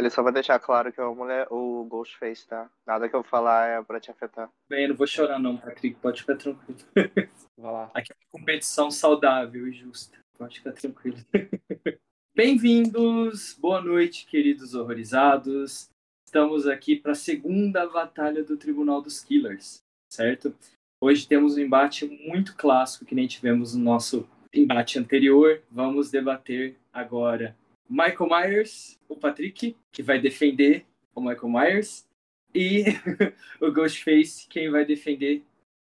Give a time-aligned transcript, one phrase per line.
[0.00, 2.70] Detalhe, só pra deixar claro que é o, mulher, o Ghostface, tá?
[2.86, 4.50] Nada que eu falar é pra te afetar.
[4.68, 6.78] Bem, eu não vou chorar não, Patrick, pode ficar tranquilo.
[7.58, 7.90] Vai lá.
[7.92, 11.18] Aqui é uma competição saudável e justa, pode ficar tranquilo.
[12.34, 15.90] Bem-vindos, boa noite, queridos horrorizados.
[16.26, 20.54] Estamos aqui para a segunda batalha do Tribunal dos Killers, certo?
[21.02, 25.60] Hoje temos um embate muito clássico que nem tivemos no nosso embate anterior.
[25.70, 27.54] Vamos debater agora
[27.90, 32.06] Michael Myers, o Patrick, que vai defender o Michael Myers,
[32.54, 32.84] e
[33.60, 35.42] o Ghostface, quem vai defender,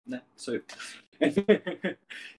[0.06, 0.22] né?
[0.36, 0.62] Sou eu.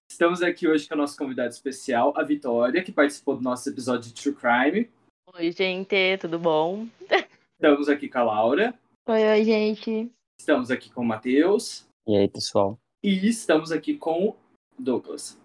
[0.08, 4.12] Estamos aqui hoje com a nossa convidada especial, a Vitória, que participou do nosso episódio
[4.12, 4.88] de True Crime.
[5.34, 6.86] Oi, gente, tudo bom?
[7.58, 8.74] Estamos aqui com a Laura.
[9.08, 10.12] Oi, oi, gente.
[10.38, 11.88] Estamos aqui com o Matheus.
[12.06, 12.78] E aí, pessoal?
[13.02, 14.36] E estamos aqui com o
[14.78, 15.36] Douglas.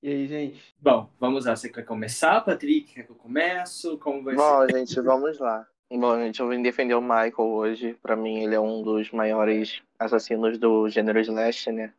[0.00, 0.76] E aí, gente?
[0.80, 1.56] Bom, vamos lá.
[1.56, 2.94] Você quer começar, Patrick?
[2.94, 3.98] Quer que eu começo?
[3.98, 4.78] Como vai Bom, ser?
[4.78, 5.66] gente, vamos lá.
[5.90, 7.94] Bom, gente, eu vim defender o Michael hoje.
[7.94, 11.92] Pra mim, ele é um dos maiores assassinos do gênero slash, né?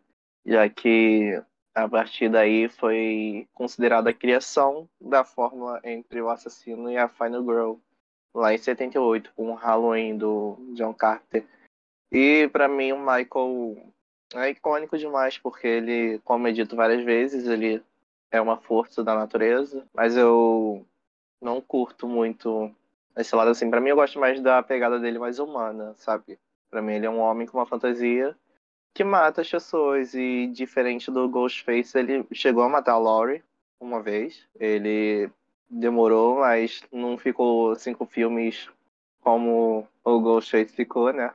[0.45, 1.41] Já que
[1.75, 7.43] a partir daí foi considerada a criação da fórmula entre o assassino e a Final
[7.43, 7.73] Girl,
[8.33, 11.45] lá em 78, com o Halloween do John Carter.
[12.11, 13.91] E pra mim, o Michael
[14.35, 17.83] é icônico demais, porque ele, como é dito várias vezes, ele
[18.31, 20.85] é uma força da natureza, mas eu
[21.41, 22.71] não curto muito
[23.17, 23.69] esse lado assim.
[23.69, 26.37] Pra mim, eu gosto mais da pegada dele mais humana, sabe?
[26.69, 28.35] Pra mim, ele é um homem com uma fantasia
[28.93, 30.13] que mata as pessoas.
[30.13, 33.43] E diferente do Ghostface, ele chegou a matar a Laurie
[33.79, 34.47] uma vez.
[34.59, 35.29] Ele
[35.69, 38.69] demorou, mas não ficou cinco filmes
[39.21, 41.33] como o Ghostface ficou, né?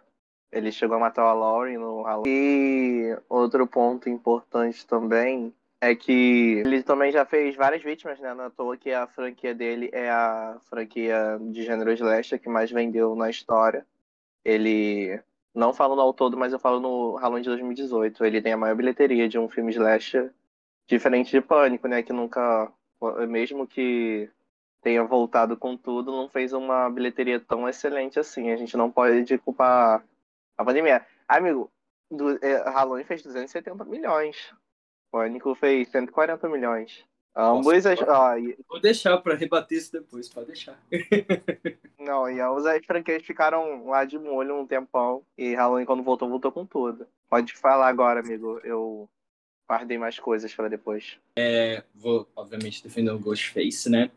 [0.52, 2.30] Ele chegou a matar a Laurie no Halloween.
[2.30, 5.52] E outro ponto importante também
[5.90, 8.32] é que ele também já fez várias vítimas, né?
[8.34, 12.70] Não à toa que a franquia dele é a franquia de gênero slasher que mais
[12.70, 13.86] vendeu na história.
[14.44, 15.20] Ele,
[15.54, 18.24] não falo no ao todo, mas eu falo no Halloween de 2018.
[18.24, 20.32] Ele tem a maior bilheteria de um filme slasher,
[20.86, 22.02] diferente de Pânico, né?
[22.02, 22.72] Que nunca,
[23.28, 24.30] mesmo que
[24.82, 28.50] tenha voltado com tudo, não fez uma bilheteria tão excelente assim.
[28.50, 30.04] A gente não pode culpar
[30.56, 31.04] a pandemia.
[31.28, 31.70] Amigo,
[32.10, 34.54] do, é, Halloween fez 270 milhões.
[35.14, 37.04] Pânico fez 140 milhões.
[37.36, 38.00] Ambos as.
[38.02, 40.76] ó, e- Vou deixar pra rebater isso depois, pode deixar.
[42.00, 45.22] não, e as franquias ficaram lá de molho um tempão.
[45.38, 47.06] E Halloween, quando voltou, voltou com tudo.
[47.30, 48.58] Pode falar agora, amigo.
[48.64, 49.08] Eu
[49.70, 51.16] guardei mais coisas pra depois.
[51.94, 54.10] Vou, obviamente, defender o Ghostface, né?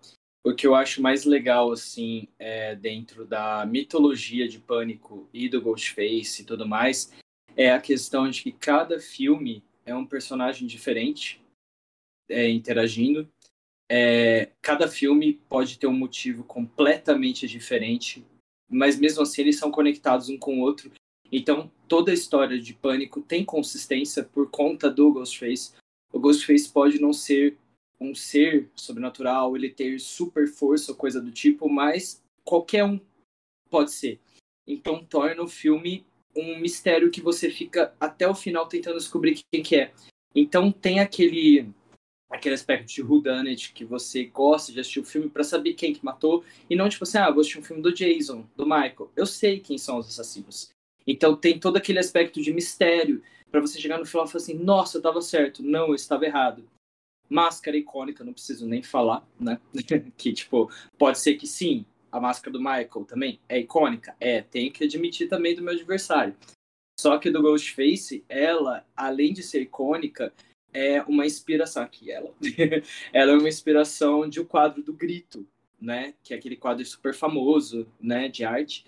[0.43, 5.61] O que eu acho mais legal, assim, é, dentro da mitologia de Pânico e do
[5.61, 7.13] Ghostface e tudo mais,
[7.55, 11.41] é a questão de que cada filme é um personagem diferente
[12.29, 13.27] é, interagindo.
[13.89, 18.23] É, cada filme pode ter um motivo completamente diferente,
[18.69, 20.91] mas mesmo assim eles são conectados um com o outro.
[21.31, 25.73] Então toda a história de Pânico tem consistência por conta do Ghostface.
[26.11, 27.57] O Ghostface pode não ser
[27.99, 32.99] um ser sobrenatural, ele ter super força ou coisa do tipo, mas qualquer um
[33.69, 34.19] pode ser.
[34.67, 36.05] Então torna o filme
[36.37, 39.91] um mistério que você fica até o final tentando descobrir quem que é.
[40.35, 41.69] Então tem aquele
[42.29, 46.03] aquele aspecto de whodunit que você gosta de assistir o filme para saber quem que
[46.03, 49.11] matou e não tipo assim, ah, vou assistir um filme do Jason, do Michael.
[49.15, 50.69] Eu sei quem são os assassinos.
[51.05, 54.55] Então tem todo aquele aspecto de mistério para você chegar no final e falar assim,
[54.55, 56.69] nossa, eu tava certo, não, eu estava errado.
[57.29, 59.59] Máscara icônica, não preciso nem falar, né?
[60.17, 64.71] que tipo, pode ser que sim, a máscara do Michael também é icônica, é, tenho
[64.71, 66.35] que admitir também do meu adversário.
[66.99, 70.33] Só que do Ghostface, ela, além de ser icônica,
[70.73, 72.33] é uma inspiração aqui, ela.
[73.13, 75.45] ela é uma inspiração de um quadro do Grito,
[75.79, 76.13] né?
[76.23, 78.85] Que é aquele quadro super famoso, né, de arte.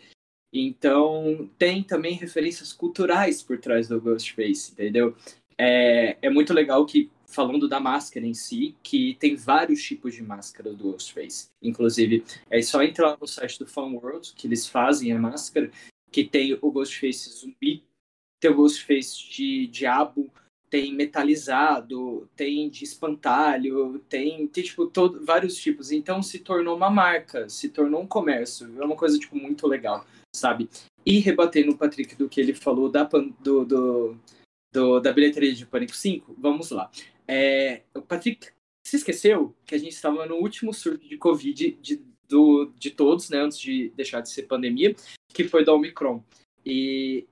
[0.51, 5.15] Então, tem também referências culturais por trás do Ghostface, entendeu?
[5.55, 10.23] É, é muito legal que, falando da máscara em si, que tem vários tipos de
[10.23, 11.49] máscara do Ghostface.
[11.61, 15.71] Inclusive, é só entrar no site do Fun World, que eles fazem a máscara,
[16.11, 17.83] que tem o Ghostface zumbi,
[18.41, 20.31] tem o Ghostface de diabo,
[20.69, 25.91] tem metalizado, tem de espantalho, tem, tem tipo, todo, vários tipos.
[25.91, 28.71] Então se tornou uma marca, se tornou um comércio.
[28.81, 30.05] É uma coisa, tipo, muito legal,
[30.35, 30.69] sabe?
[31.05, 34.17] E rebatendo o Patrick do que ele falou da, do, do,
[34.71, 36.89] do- da bilheteria de Pânico 5, vamos lá.
[37.31, 38.47] É, o Patrick
[38.83, 43.29] se esqueceu que a gente estava no último surto de Covid de, do, de todos,
[43.29, 43.39] né?
[43.39, 44.95] Antes de deixar de ser pandemia,
[45.31, 46.23] que foi da Omicron.
[46.65, 47.27] E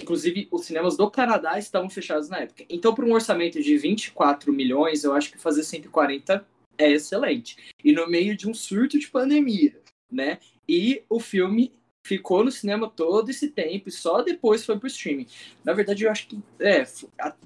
[0.00, 2.64] Inclusive, os cinemas do Canadá estavam fechados na época.
[2.70, 6.46] Então, para um orçamento de 24 milhões, eu acho que fazer 140
[6.78, 7.56] é excelente.
[7.82, 9.76] E no meio de um surto de pandemia,
[10.10, 10.38] né?
[10.68, 11.72] E o filme
[12.08, 15.26] ficou no cinema todo esse tempo e só depois foi pro streaming.
[15.62, 16.84] Na verdade, eu acho que é,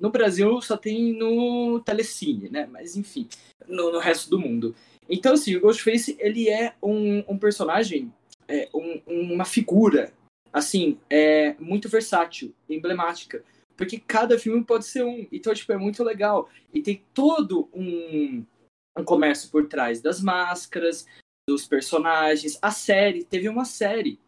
[0.01, 2.69] no Brasil só tem no Telecine, né?
[2.71, 3.29] Mas enfim,
[3.69, 4.75] no, no resto do mundo.
[5.09, 8.13] Então, assim, o Ghostface, ele é um, um personagem,
[8.47, 10.13] é, um, uma figura,
[10.53, 13.45] assim, é muito versátil, emblemática.
[13.77, 15.27] Porque cada filme pode ser um.
[15.33, 16.49] Então, tipo, é muito legal.
[16.73, 18.45] E tem todo um,
[18.97, 21.05] um comércio por trás das máscaras,
[21.49, 22.59] dos personagens.
[22.63, 24.21] A série, teve uma série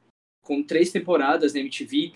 [0.44, 2.12] com três temporadas na MTV.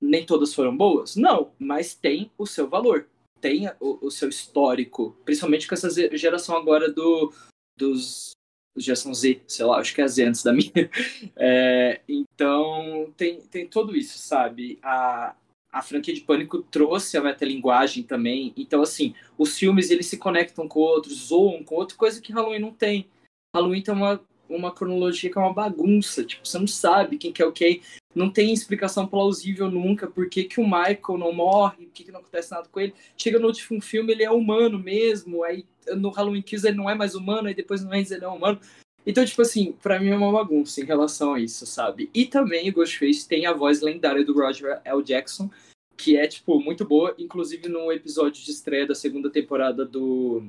[0.00, 1.16] Nem todas foram boas?
[1.16, 3.08] Não, mas tem o seu valor.
[3.40, 5.16] Tem o, o seu histórico.
[5.24, 7.32] Principalmente com essa geração agora do,
[7.78, 8.32] dos
[8.76, 10.72] geração Z, sei lá, acho que é a Z antes da minha.
[11.36, 14.78] É, então, tem, tem tudo isso, sabe?
[14.82, 15.34] A,
[15.70, 18.52] a franquia de Pânico trouxe a metalinguagem também.
[18.56, 22.60] Então, assim, os filmes eles se conectam com outros, zoam com outra coisa que Halloween
[22.60, 23.08] não tem.
[23.54, 24.20] Halloween tem uma,
[24.56, 26.24] uma cronologia que é uma bagunça.
[26.24, 27.80] Tipo, você não sabe quem que é o quem.
[28.14, 32.12] Não tem explicação plausível nunca por que, que o Michael não morre, por que, que
[32.12, 32.94] não acontece nada com ele.
[33.16, 35.42] Chega no último filme, ele é humano mesmo.
[35.42, 35.64] Aí
[35.96, 38.60] no Halloween Kills ele não é mais humano, aí depois no Ends ele é humano.
[39.04, 42.08] Então, tipo assim, pra mim é uma bagunça em relação a isso, sabe?
[42.14, 45.02] E também o Ghostface tem a voz lendária do Roger L.
[45.02, 45.50] Jackson,
[45.96, 47.14] que é, tipo, muito boa.
[47.18, 50.44] Inclusive, no episódio de estreia da segunda temporada do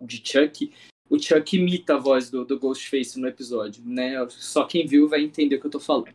[0.00, 0.72] de Chuck,
[1.08, 4.14] o Chuck imita a voz do, do Ghostface no episódio, né?
[4.30, 6.14] Só quem viu vai entender o que eu tô falando.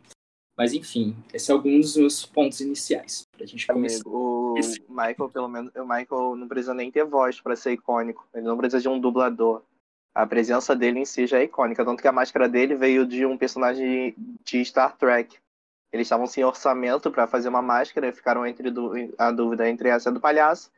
[0.57, 4.01] Mas enfim, esse é algum dos meus pontos iniciais pra gente começar.
[4.05, 4.55] o
[4.89, 8.27] Michael, pelo menos, o Michael não precisa nem ter voz para ser icônico.
[8.33, 9.61] Ele não precisa de um dublador.
[10.13, 13.25] A presença dele em si já é icônica, tanto que a máscara dele veio de
[13.25, 14.13] um personagem
[14.43, 15.37] de Star Trek.
[15.93, 18.67] Eles estavam sem orçamento para fazer uma máscara, ficaram entre
[19.17, 20.69] a dúvida entre essa do palhaço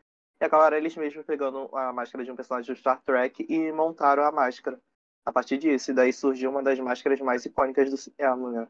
[0.41, 4.23] e acabaram eles mesmos pegando a máscara de um personagem do Star Trek e montaram
[4.23, 4.81] a máscara.
[5.23, 8.67] A partir disso, e daí surgiu uma das máscaras mais icônicas do cinema, né?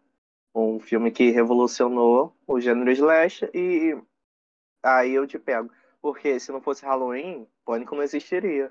[0.53, 3.97] Um filme que revolucionou o gênero slash e
[4.83, 5.71] aí eu te pego.
[6.01, 8.69] Porque se não fosse Halloween, Pânico não existiria.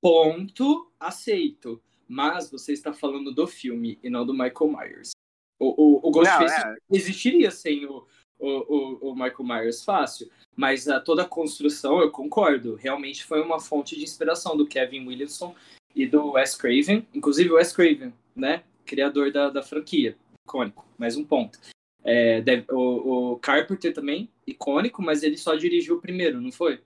[0.00, 1.82] Ponto, aceito.
[2.06, 5.10] Mas você está falando do filme e não do Michael Myers.
[5.58, 6.76] O, o, o Ghostface é.
[6.92, 8.06] existiria sem o,
[8.38, 13.42] o, o, o, Michael Myers fácil, mas a, toda a construção, eu concordo, realmente foi
[13.42, 15.54] uma fonte de inspiração do Kevin Williamson
[15.94, 21.16] e do Wes Craven, inclusive o Wes Craven, né, criador da, da franquia, icônico, mais
[21.16, 21.58] um ponto.
[22.04, 26.80] É, deve, o, o Carpenter também, icônico, mas ele só dirigiu o primeiro, não foi?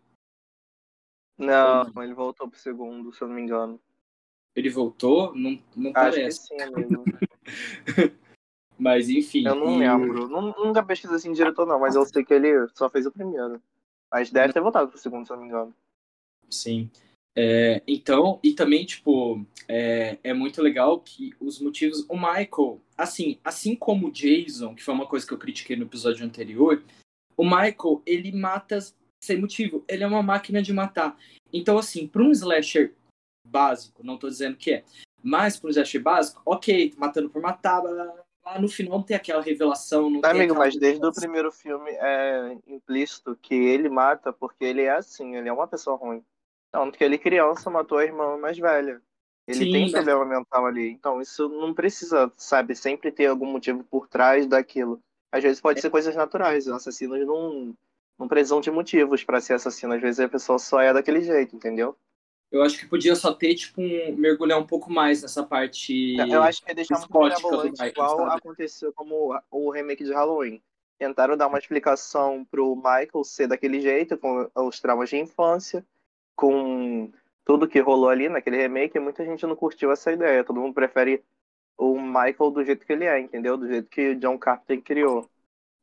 [1.38, 3.81] Não, ele voltou pro segundo, se eu não me engano.
[4.54, 5.34] Ele voltou?
[5.34, 6.49] Não, não Acho parece.
[6.49, 7.04] Que sim, amigo.
[8.82, 9.46] Mas enfim.
[9.46, 9.79] Eu não e...
[9.79, 10.29] lembro.
[10.29, 13.62] Nunca pesquisei assim diretor, não, mas eu sei que ele só fez o primeiro.
[14.11, 15.73] Mas deve ter voltado pro segundo, se eu não me engano.
[16.50, 16.90] Sim.
[17.34, 22.05] É, então, e também, tipo, é, é, muito legal que os motivos.
[22.08, 25.85] O Michael, assim, assim como o Jason, que foi uma coisa que eu critiquei no
[25.85, 26.82] episódio anterior,
[27.37, 28.81] o Michael, ele mata
[29.23, 29.85] sem motivo.
[29.87, 31.17] Ele é uma máquina de matar.
[31.52, 32.94] Então, assim, para um slasher
[33.46, 34.85] básico, não tô dizendo que é,
[35.23, 39.16] mas para um slasher básico, ok, matando por matar, blá, blá, lá no final tem
[39.16, 40.11] aquela revelação.
[40.11, 44.90] Não Amigo, mas desde o primeiro filme é implícito que ele mata porque ele é
[44.90, 46.25] assim, ele é uma pessoa ruim.
[46.71, 49.00] Tanto que ele, criança, matou a irmã mais velha.
[49.47, 50.90] Ele Sim, tem um problema mental ali.
[50.90, 55.00] Então, isso não precisa, sabe, sempre ter algum motivo por trás daquilo.
[55.31, 55.83] Às vezes pode é.
[55.83, 56.66] ser coisas naturais.
[56.66, 57.76] Os assassinos não,
[58.19, 59.95] não precisam de motivos para ser assassino.
[59.95, 61.97] Às vezes a pessoa só é daquele jeito, entendeu?
[62.52, 66.14] Eu acho que podia só ter, tipo, um, mergulhar um pouco mais nessa parte.
[66.30, 68.37] Eu acho que é deixar muito mirabolante, igual sabe?
[68.37, 70.62] aconteceu como o remake de Halloween.
[70.99, 75.85] Tentaram dar uma explicação pro Michael ser daquele jeito, com os traumas de infância,
[76.37, 77.11] com
[77.42, 80.44] tudo que rolou ali naquele remake, e muita gente não curtiu essa ideia.
[80.44, 81.25] Todo mundo prefere
[81.78, 83.56] o Michael do jeito que ele é, entendeu?
[83.56, 85.26] Do jeito que John Carpenter criou.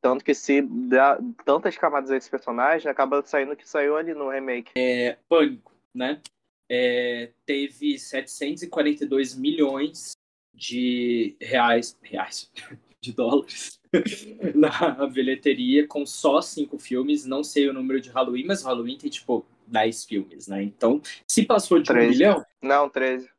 [0.02, 4.14] Tanto que se dá tantas camadas a esse personagem, acaba saindo o que saiu ali
[4.14, 4.72] no remake.
[4.78, 6.22] É pânico, né?
[6.70, 10.12] É, teve 742 milhões
[10.54, 12.52] de reais, reais,
[13.02, 13.80] de dólares
[14.54, 17.26] na bilheteria com só cinco filmes.
[17.26, 20.62] Não sei o número de Halloween, mas Halloween tem tipo 10 filmes, né?
[20.64, 22.06] Então, se passou de 13.
[22.06, 22.46] um milhão.
[22.62, 23.30] Não, 13.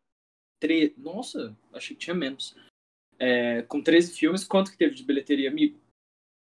[0.59, 0.95] Tre...
[0.97, 2.57] Nossa, achei que tinha menos.
[3.19, 5.79] É, com 13 filmes, quanto que teve de bilheteria, amigo?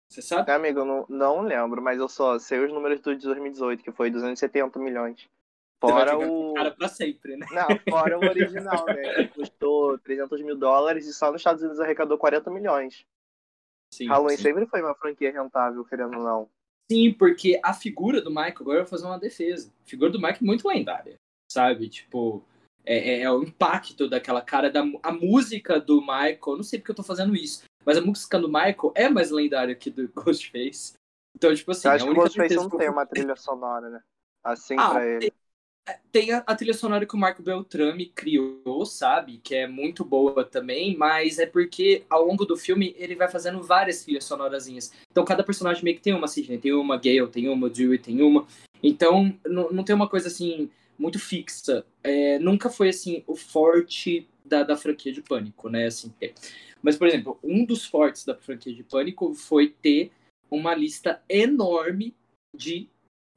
[0.09, 0.51] Você sabe?
[0.51, 3.83] É, amigo, eu não, não lembro, mas eu só sei os números do de 2018,
[3.83, 5.29] que foi 270 milhões.
[5.81, 6.53] Fora o.
[6.53, 7.47] Cara pra sempre, né?
[7.51, 9.27] Não, fora o original, né?
[9.33, 13.03] Custou 300 mil dólares e só nos Estados Unidos arrecadou 40 milhões.
[13.91, 14.43] Sim, Halloween sim.
[14.43, 16.49] sempre foi uma franquia rentável, querendo ou não.
[16.89, 19.73] Sim, porque a figura do Michael, agora eu vou fazer uma defesa.
[19.83, 21.15] A figura do Michael é muito lendária,
[21.51, 21.89] sabe?
[21.89, 22.43] Tipo,
[22.85, 26.91] é, é, é, o impacto daquela cara, da a música do Michael, não sei porque
[26.91, 30.93] eu tô fazendo isso, mas a música do Michael é mais lendária que do Ghostface.
[31.35, 31.87] Então, tipo assim.
[31.87, 34.03] Eu acho que o Ghostface não tem uma trilha sonora, né?
[34.43, 35.33] Assim ah, pra ele.
[36.11, 39.39] Tem a, a, trilha sonora que o Marco Beltrame criou, sabe?
[39.43, 43.61] Que é muito boa também, mas é porque ao longo do filme ele vai fazendo
[43.61, 44.91] várias trilhas sonorazinhas.
[45.11, 46.57] Então cada personagem meio que tem uma, Sidney.
[46.57, 48.45] Tem uma, Gale, tem uma, Dewey, tem uma.
[48.83, 51.85] Então não, não tem uma coisa assim muito fixa.
[52.03, 55.85] É, nunca foi assim o forte da, da franquia de Pânico, né?
[55.87, 56.33] Assim, é.
[56.81, 60.11] Mas, por exemplo, um dos fortes da franquia de Pânico foi ter
[60.49, 62.13] uma lista enorme
[62.55, 62.89] de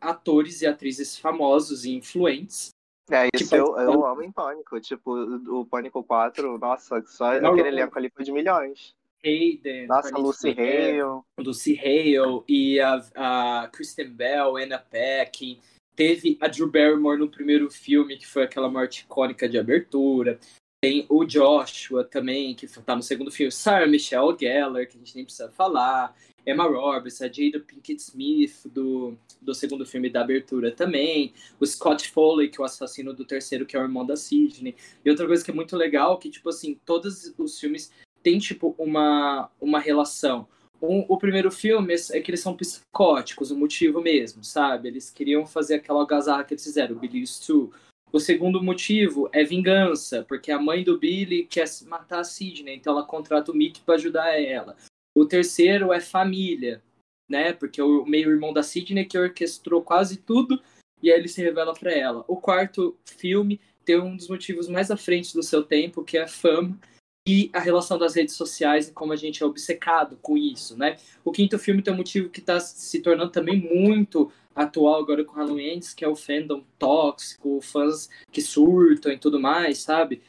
[0.05, 2.71] atores e atrizes famosos e influentes.
[3.11, 4.81] É, isso eu, eu amo em Pânico.
[4.81, 8.95] Tipo, o Pânico 4, nossa, só não, aquele elenco ali foi de milhões.
[9.25, 11.23] Hayden, Nossa, Lucy Hale.
[11.39, 15.59] Lucy Hale e a, a Kristen Bell, Anna Paquin.
[15.97, 20.39] Teve a Drew Barrymore no primeiro filme, que foi aquela morte icônica de abertura.
[20.83, 23.51] Tem o Joshua também, que tá no segundo filme.
[23.51, 26.15] Sarah Michelle Gellar, que a gente nem precisa falar.
[26.47, 31.33] Emma Roberts, a Jada Pinkett Smith, do, do segundo filme da abertura também.
[31.59, 34.75] O Scott Foley, que é o assassino do terceiro, que é o irmão da Sidney.
[35.05, 37.91] E outra coisa que é muito legal, que, tipo assim, todos os filmes
[38.23, 40.47] têm, tipo, uma, uma relação.
[40.81, 44.89] Um, o primeiro filme é que eles são psicóticos, o motivo mesmo, sabe?
[44.89, 47.73] Eles queriam fazer aquela algazarra que eles fizeram, o Billy Stu.
[48.13, 52.93] O segundo motivo é vingança, porque a mãe do Billy quer matar a Sidney, então
[52.93, 54.77] ela contrata o Mickey para ajudar ela.
[55.15, 56.83] O terceiro é família,
[57.29, 57.53] né?
[57.53, 60.61] Porque o meio-irmão da Sidney que orquestrou quase tudo
[61.03, 62.25] e aí ele se revela para ela.
[62.27, 66.23] O quarto filme tem um dos motivos mais à frente do seu tempo, que é
[66.23, 66.79] a fama
[67.27, 70.97] e a relação das redes sociais e como a gente é obcecado com isso, né?
[71.25, 75.35] O quinto filme tem um motivo que está se tornando também muito atual agora com
[75.35, 80.23] Halloween que é o fandom tóxico, fãs que surtam e tudo mais, sabe?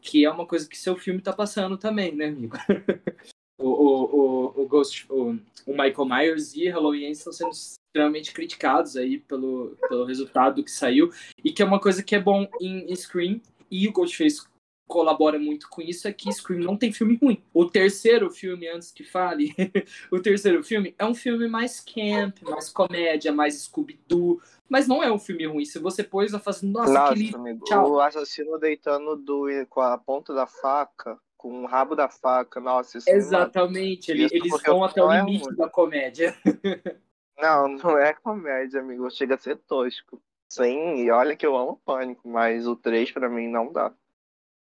[0.00, 2.56] Que é uma coisa que seu filme tá passando também, né, amigo?
[3.58, 5.36] o, o, o, Ghost, o,
[5.66, 11.10] o Michael Myers e Halloween estão sendo extremamente criticados aí pelo, pelo resultado que saiu,
[11.44, 14.46] e que é uma coisa que é bom em, Scream, e o Ghostface
[14.86, 17.42] colabora muito com isso é que Scream não tem filme ruim.
[17.52, 19.54] O terceiro filme, antes que fale,
[20.10, 25.12] o terceiro filme é um filme mais camp, mais comédia, mais Scooby-Doo, mas não é
[25.12, 25.64] um filme ruim.
[25.64, 27.64] Se você pôs a fazer, nossa, nossa que lindo, amigo.
[27.70, 32.98] O assassino deitando do, com a ponta da faca, com o rabo da faca, nossa,
[32.98, 36.36] isso é Exatamente, ele, eles vão até o é limite é da comédia.
[37.40, 40.20] Não, não é comédia, amigo, chega a ser tosco.
[40.48, 43.94] Sim, e olha que eu amo Pânico, mas o 3 para mim não dá.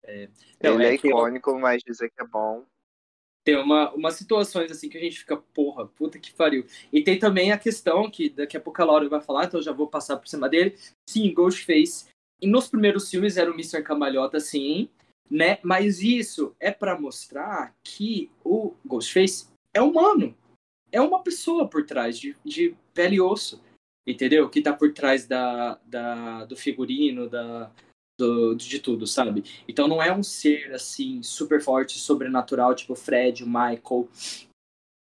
[0.03, 0.29] É,
[0.63, 1.59] não, Ele é, é icônico, eu...
[1.59, 2.63] mas dizer que é bom.
[3.43, 6.65] Tem uma, umas situações assim que a gente fica, porra, puta que pariu.
[6.93, 9.63] E tem também a questão que daqui a pouco a Laura vai falar, então eu
[9.65, 10.77] já vou passar por cima dele.
[11.09, 12.05] Sim, Ghostface.
[12.39, 13.83] E nos primeiros filmes era o Mr.
[13.83, 14.89] Cambalhota, sim,
[15.31, 15.57] né?
[15.63, 20.35] Mas isso é para mostrar que o Ghostface é humano.
[20.91, 23.63] É uma pessoa por trás de, de pele e osso,
[24.05, 24.49] entendeu?
[24.49, 27.71] Que tá por trás da, da, do figurino, da,
[28.19, 29.45] do, de tudo, sabe?
[29.65, 34.09] Então não é um ser assim super forte, sobrenatural, tipo Fred, o Michael,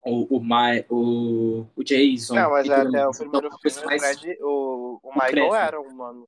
[0.06, 2.36] o, o, My, o, o Jason.
[2.36, 4.20] Não, mas até o primeiro então, filme, mais...
[4.20, 6.28] Fred, o, o Michael era um humano.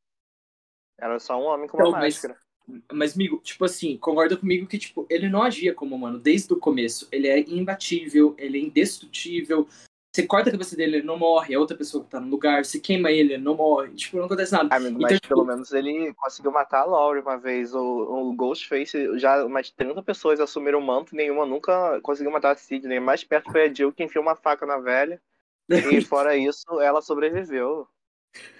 [0.99, 2.42] Era só um homem com uma então, máscara.
[2.91, 6.57] Mas, amigo, tipo assim, concorda comigo que, tipo, ele não agia como humano desde o
[6.57, 7.07] começo.
[7.11, 9.67] Ele é imbatível, ele é indestrutível,
[10.15, 11.55] você corta a cabeça dele, ele não morre.
[11.55, 13.89] A outra pessoa que tá no lugar, se queima ele, ele não morre.
[13.95, 14.75] Tipo, não acontece nada.
[14.75, 15.27] Amigo, então, mas tipo...
[15.27, 17.73] pelo menos ele conseguiu matar a Laurie uma vez.
[17.73, 22.51] O, o Ghostface, já mais de 30 pessoas assumiram o manto, nenhuma nunca conseguiu matar
[22.51, 22.99] a Sidney.
[22.99, 25.19] Mais perto foi a Jill que enfiou uma faca na velha.
[25.67, 25.71] E
[26.05, 27.87] fora isso, ela sobreviveu.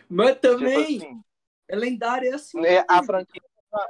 [0.10, 1.22] Mas também tipo assim,
[1.70, 2.66] é lendária assim.
[2.66, 3.42] É, a franquia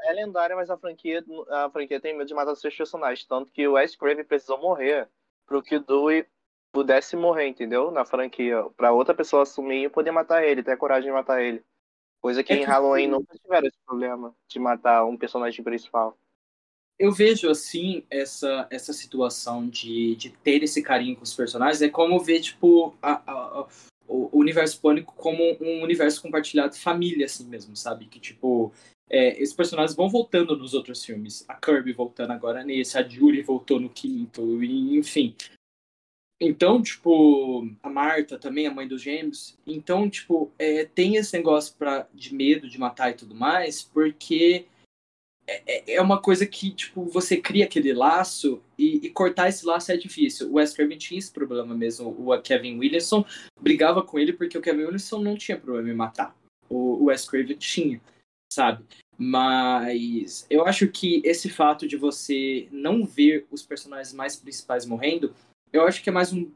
[0.03, 3.25] é lendária, mas a franquia, a franquia tem medo de matar seus personagens.
[3.25, 5.07] Tanto que o Wes Craven precisou morrer
[5.45, 6.25] pro que Dewey
[6.71, 7.91] pudesse morrer, entendeu?
[7.91, 11.41] Na franquia, para outra pessoa assumir e poder matar ele, ter a coragem de matar
[11.41, 11.63] ele.
[12.19, 16.17] Coisa que é em Halloween nunca tiveram esse problema de matar um personagem principal.
[16.97, 21.89] Eu vejo, assim, essa, essa situação de, de ter esse carinho com os personagens, é
[21.89, 23.67] como ver, tipo, a, a, a,
[24.07, 28.05] o universo pânico como um universo compartilhado família, assim mesmo, sabe?
[28.05, 28.71] Que, tipo,
[29.13, 31.45] é, esses personagens vão voltando nos outros filmes.
[31.47, 35.35] A Kirby voltando agora nesse, a Julie voltou no quinto, enfim.
[36.41, 39.55] Então, tipo, a Marta também, a mãe dos gêmeos.
[39.67, 44.65] Então, tipo, é, tem esse negócio pra, de medo de matar e tudo mais, porque
[45.45, 49.63] é, é, é uma coisa que, tipo, você cria aquele laço e, e cortar esse
[49.63, 50.49] laço é difícil.
[50.49, 52.09] O Wes Craven tinha esse problema mesmo.
[52.17, 53.23] O Kevin Williamson
[53.61, 56.35] brigava com ele porque o Kevin Williamson não tinha problema em matar.
[56.67, 58.01] O, o Wes Craven tinha,
[58.51, 58.83] sabe?
[59.17, 65.33] Mas eu acho que esse fato de você não ver os personagens mais principais morrendo,
[65.71, 66.51] eu acho que é mais um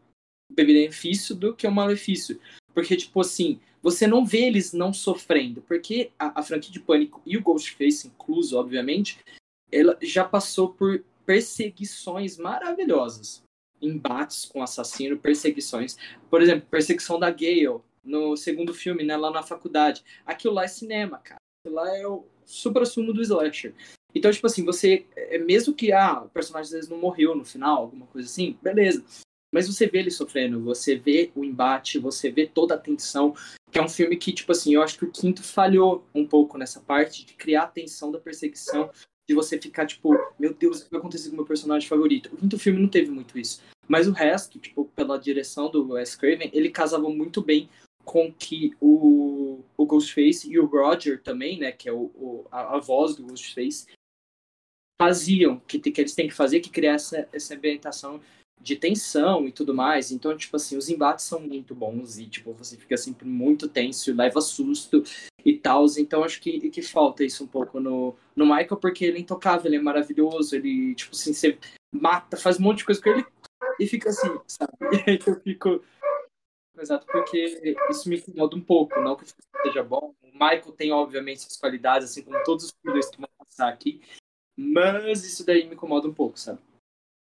[0.51, 2.39] benefício do que um malefício.
[2.73, 5.61] Porque, tipo assim, você não vê eles não sofrendo.
[5.61, 9.19] Porque a, a franquia de Pânico e o Ghostface, incluso, obviamente,
[9.71, 13.43] ela já passou por perseguições maravilhosas.
[13.81, 15.97] Embates com assassino, perseguições.
[16.29, 20.03] Por exemplo, perseguição da Gale no segundo filme, né, lá na faculdade.
[20.25, 21.39] Aquilo lá é cinema, cara.
[21.61, 23.75] Aquilo lá é o supra-sumo do slasher.
[24.15, 25.05] Então, tipo assim, você.
[25.15, 28.57] É, mesmo que ah, o personagem às vezes não morreu no final, alguma coisa assim,
[28.63, 29.03] beleza.
[29.53, 33.35] Mas você vê ele sofrendo, você vê o embate, você vê toda a tensão.
[33.71, 36.57] Que é um filme que, tipo assim, eu acho que o quinto falhou um pouco
[36.57, 38.89] nessa parte de criar a tensão da perseguição,
[39.27, 42.29] de você ficar, tipo, meu Deus, o que vai acontecer com o meu personagem favorito?
[42.33, 43.61] O quinto filme não teve muito isso.
[43.87, 47.69] Mas o resto, tipo, pela direção do Wes Craven, ele casava muito bem
[48.07, 52.77] com que o, o Ghostface e o Roger também, né, que é o, o a,
[52.77, 53.85] a, voz do Ghostface,
[54.99, 58.21] faziam, que, que eles têm que fazer, que criar essa, essa ambientação
[58.61, 60.09] de tensão e tudo mais.
[60.09, 64.15] Então, tipo assim, os embates são muito bons e, tipo, você fica sempre muito tenso,
[64.15, 65.03] leva susto
[65.43, 65.85] e tal.
[65.97, 69.67] Então, acho que, que falta isso um pouco no, no Michael, porque ele é intocável,
[69.67, 71.57] ele é maravilhoso, ele, tipo assim, você
[71.93, 73.25] mata, faz um monte de coisa com ele
[73.81, 74.71] e fica assim, sabe?
[75.05, 75.83] E aí eu fico
[76.79, 80.13] Exato, porque isso me incomoda um pouco, não que o filme seja bom.
[80.21, 84.01] O Michael tem, obviamente, suas qualidades, assim como todos os filhos que vão passar aqui,
[84.55, 86.59] mas isso daí me incomoda um pouco, sabe?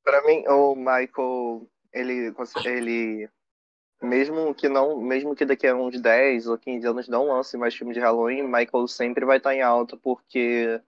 [0.04, 2.34] Para mim, o Michael, ele,
[2.66, 3.30] ele
[4.02, 7.74] mesmo que não, mesmo que daqui a uns 10 ou 15 anos não lance mais
[7.74, 10.82] filme de Halloween, Michael sempre vai estar em alta porque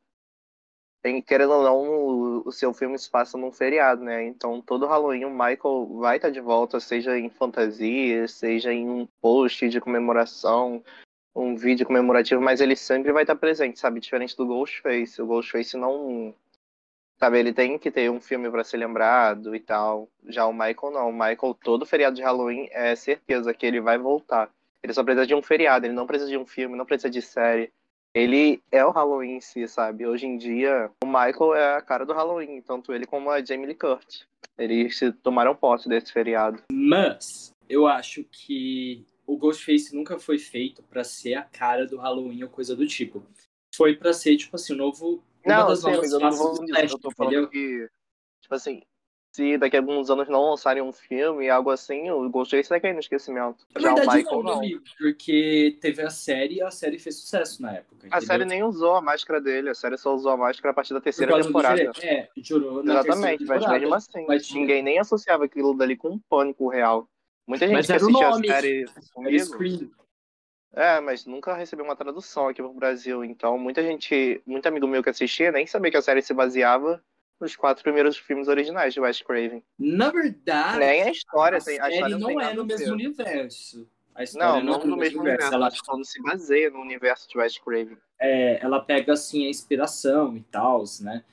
[1.05, 4.23] tem, querendo ou não, o, o, seu filme se passa num feriado, né?
[4.25, 9.07] Então todo Halloween o Michael vai estar de volta, seja em fantasia, seja em um
[9.21, 10.83] post de comemoração,
[11.35, 13.99] um vídeo comemorativo, mas ele sempre vai estar presente, sabe?
[13.99, 15.21] Diferente do Ghostface.
[15.21, 16.33] O Ghostface não.
[17.19, 20.09] Sabe, ele tem que ter um filme para ser lembrado e tal.
[20.27, 21.09] Já o Michael não.
[21.09, 24.49] O Michael, todo feriado de Halloween, é certeza que ele vai voltar.
[24.81, 27.21] Ele só precisa de um feriado, ele não precisa de um filme, não precisa de
[27.21, 27.71] série
[28.15, 30.07] ele é o Halloween em si, sabe?
[30.07, 33.65] Hoje em dia, o Michael é a cara do Halloween, tanto ele como a Jamie
[33.65, 34.25] Lee Curtis.
[34.57, 36.63] Eles se tomaram posse desse feriado.
[36.71, 42.41] Mas eu acho que o Ghostface nunca foi feito para ser a cara do Halloween
[42.43, 43.21] ou coisa do tipo.
[43.75, 45.21] Foi para ser, tipo assim, o novo.
[45.45, 47.49] Não, uma sim, mas eu não vou dizer, eu tô falando entendeu?
[47.49, 47.89] que,
[48.41, 48.81] tipo assim,
[49.35, 52.93] se daqui a alguns anos não lançarem um filme, algo assim, o Ghostface vai cair
[52.93, 53.67] no esquecimento.
[53.75, 54.57] Na Já verdade, o Michael não, não.
[54.59, 58.07] Amigo, porque teve a série e a série fez sucesso na época.
[58.09, 60.93] A série nem usou a máscara dele, a série só usou a máscara a partir
[60.93, 61.91] da terceira temporada.
[62.01, 66.19] É, jurou na Exatamente, mas mesmo assim, mas ninguém nem associava aquilo dali com um
[66.29, 67.05] pânico real.
[67.45, 69.91] Muita gente mas que assistiu a série comigo...
[70.77, 73.23] É, mas nunca recebeu uma tradução aqui pro Brasil.
[73.23, 77.01] Então, muita gente, muito amigo meu que assistia, nem sabia que a série se baseava
[77.39, 79.63] os quatro primeiros filmes originais de Wes Craven.
[79.77, 81.79] Na verdade, nem a história a tem.
[81.79, 83.87] A história não, não é no mesmo universo.
[84.35, 85.53] não, não, não no mesmo universo.
[85.53, 87.97] Ela não se baseia no universo de Wes Craven.
[88.19, 91.23] É, ela pega assim a inspiração e tal, né?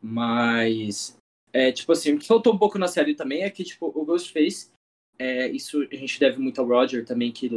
[0.00, 1.18] Mas
[1.52, 4.04] é, tipo assim, o que faltou um pouco na série também é que tipo o
[4.04, 4.70] Ghostface
[5.18, 7.50] é, isso a gente deve muito ao Roger também, que,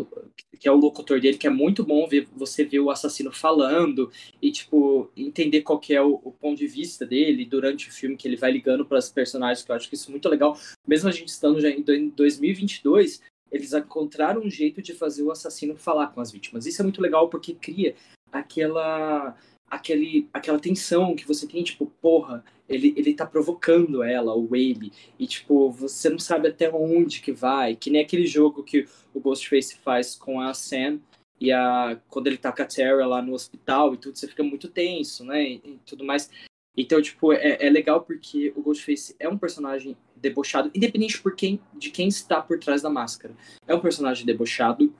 [0.60, 4.12] que é o locutor dele, que é muito bom ver você ver o assassino falando
[4.42, 8.18] e, tipo, entender qual que é o, o ponto de vista dele durante o filme,
[8.18, 10.58] que ele vai ligando para os personagens, que eu acho que isso é muito legal.
[10.88, 13.22] Mesmo a gente estando já em 2022,
[13.52, 16.66] eles encontraram um jeito de fazer o assassino falar com as vítimas.
[16.66, 17.96] Isso é muito legal porque cria
[18.32, 19.36] aquela
[19.72, 24.92] aquele, aquela tensão que você tem, tipo, porra, ele, ele tá provocando ela, o Whaley,
[25.18, 29.20] e, tipo, você não sabe até onde que vai, que nem aquele jogo que o
[29.22, 31.00] Ghostface faz com a Sam,
[31.40, 34.44] e a, quando ele tá com a Tara lá no hospital e tudo, você fica
[34.44, 36.30] muito tenso, né, e, e tudo mais.
[36.78, 41.60] Então, tipo, é, é legal porque o Ghostface é um personagem debochado, independente por quem,
[41.74, 43.34] de quem está por trás da máscara.
[43.66, 44.94] É um personagem debochado,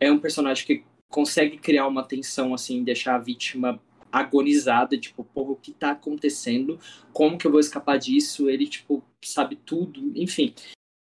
[0.00, 3.80] é um personagem que consegue criar uma tensão, assim, deixar a vítima
[4.20, 6.78] agonizada, tipo, porra, o que tá acontecendo?
[7.12, 8.48] Como que eu vou escapar disso?
[8.48, 10.54] Ele, tipo, sabe tudo, enfim.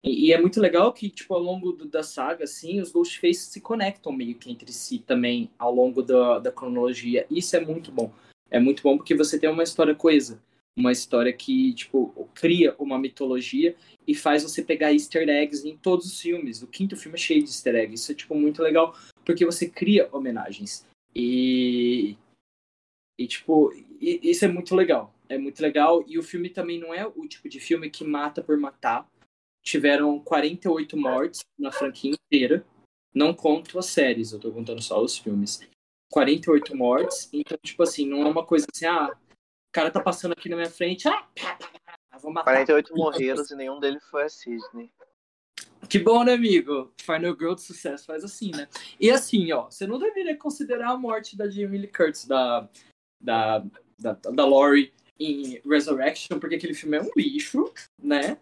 [0.05, 3.47] E, e é muito legal que, tipo, ao longo do, da saga, assim, os Ghostfaces
[3.47, 7.27] se conectam meio que entre si também, ao longo da, da cronologia.
[7.31, 8.13] Isso é muito bom.
[8.51, 10.41] É muito bom porque você tem uma história coesa.
[10.77, 16.07] Uma história que, tipo, cria uma mitologia e faz você pegar easter eggs em todos
[16.07, 16.63] os filmes.
[16.63, 18.03] O quinto filme é cheio de easter eggs.
[18.03, 20.85] Isso é, tipo, muito legal porque você cria homenagens.
[21.15, 22.17] E,
[23.19, 25.15] e, tipo, isso é muito legal.
[25.29, 26.05] É muito legal.
[26.07, 29.09] E o filme também não é o tipo de filme que mata por matar.
[29.63, 32.67] Tiveram 48 mortes na franquia inteira.
[33.15, 35.61] Não conto as séries, eu tô contando só os filmes.
[36.11, 37.29] 48 mortes.
[37.33, 40.57] Então, tipo assim, não é uma coisa assim, ah, o cara tá passando aqui na
[40.57, 42.53] minha frente, ah, pá, pá, pá, vou matar.
[42.53, 44.91] 48 morreram e nenhum deles foi a Sidney.
[45.89, 46.93] Que bom, né, amigo?
[47.01, 48.69] Final Girl de sucesso faz assim, né?
[48.99, 52.69] E assim, ó, você não deveria considerar a morte da Jamie Lee Curtis, da,
[53.25, 53.65] da,
[53.99, 58.37] da, da Laurie em Resurrection, porque aquele filme é um lixo, né?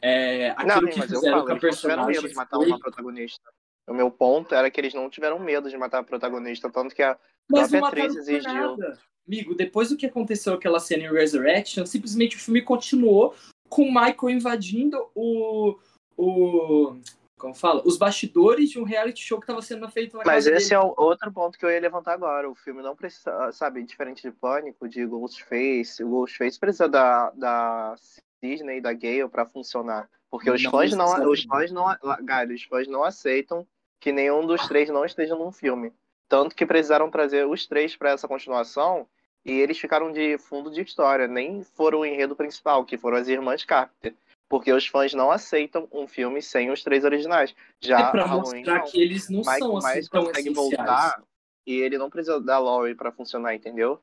[0.00, 2.56] É, aquilo Não, que fizeram falo, com a eles não tiveram personagem medo de matar
[2.56, 3.50] foi- uma protagonista.
[3.88, 7.02] O meu ponto era que eles não tiveram medo de matar a protagonista, tanto que
[7.02, 7.18] a
[7.50, 8.76] Mas própria atriz exigiu.
[8.76, 8.98] nada.
[9.26, 13.34] Amigo, depois do que aconteceu aquela cena em Resurrection, simplesmente o filme continuou
[13.68, 15.76] com o Michael invadindo o.
[16.16, 16.96] o
[17.42, 17.82] como fala?
[17.84, 20.80] Os bastidores de um reality show que estava sendo feito na Mas casa esse dele.
[20.80, 22.48] é outro ponto que eu ia levantar agora.
[22.48, 27.96] O filme não precisa, sabe, diferente de Pânico, de Ghostface, o Ghostface precisa da, da
[28.40, 30.08] Disney e da Gale pra funcionar.
[30.30, 31.84] Porque os Não fãs não, os fãs não,
[32.22, 33.66] Galho, os fãs não aceitam
[33.98, 35.92] que nenhum dos três não esteja num filme.
[36.28, 39.04] Tanto que precisaram trazer os três pra essa continuação
[39.44, 43.26] e eles ficaram de fundo de história, nem foram o enredo principal, que foram as
[43.26, 44.14] irmãs Carpenter.
[44.52, 47.54] Porque os fãs não aceitam um filme sem os três originais.
[47.80, 48.84] Já É pra Halloween mostrar não.
[48.84, 50.54] que eles não Michael são assim tão consegue essenciais.
[50.76, 51.22] voltar
[51.66, 53.98] e ele não precisa da Laurie pra funcionar, entendeu?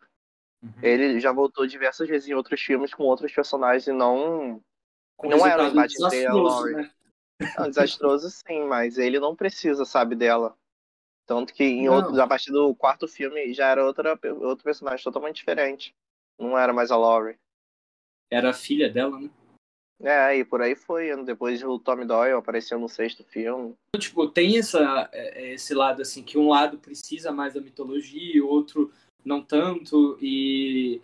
[0.63, 0.73] Uhum.
[0.81, 4.59] Ele já voltou diversas vezes em outros filmes com outros personagens e não.
[5.15, 6.75] Com não era um resultado embate entre a Laurie.
[6.77, 6.91] né?
[7.55, 10.57] Não, desastroso sim, mas ele não precisa, sabe, dela.
[11.27, 11.93] Tanto que em Não.
[11.93, 15.95] outro, a partir do quarto filme já era outra, outro personagem totalmente diferente.
[16.39, 17.37] Não era mais a Laurie.
[18.31, 19.29] Era a filha dela, né?
[20.01, 21.15] É, e por aí foi.
[21.23, 23.73] Depois o Tommy Doyle apareceu no sexto filme.
[23.89, 28.43] Então, tipo, tem essa, é, esse lado, assim, que um lado precisa mais da mitologia,
[28.43, 28.91] o outro
[29.25, 31.01] não tanto, e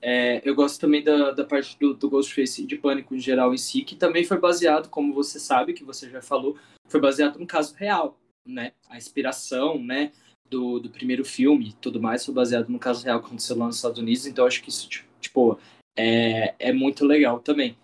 [0.00, 3.58] é, eu gosto também da, da parte do, do Ghostface de Pânico em geral em
[3.58, 6.56] si, que também foi baseado, como você sabe, que você já falou,
[6.88, 8.72] foi baseado num caso real, né?
[8.88, 10.12] A inspiração, né,
[10.48, 13.66] do, do primeiro filme e tudo mais foi baseado no caso real que aconteceu lá
[13.66, 14.88] nos Estados Unidos, então acho que isso,
[15.20, 15.58] tipo,
[15.96, 17.76] é, é muito legal também.